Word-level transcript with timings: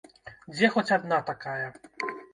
Дзе 0.53 0.69
хоць 0.75 0.93
адна 0.97 1.19
такая? 1.31 1.67